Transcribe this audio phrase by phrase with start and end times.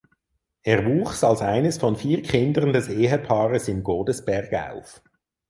[0.63, 5.03] Er wuchs als eines von vier Kindern des Ehepaares in Godesberg auf.